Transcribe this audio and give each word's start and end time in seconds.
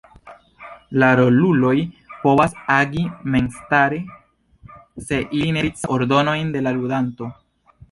La 1.01 1.09
roluloj 1.19 1.73
povas 2.23 2.55
agi 2.77 3.05
memstare 3.37 4.01
se 5.11 5.23
ili 5.27 5.53
ne 5.59 5.67
ricevas 5.69 5.95
ordonojn 6.01 6.53
de 6.59 6.67
la 6.67 6.77
ludanto. 6.83 7.33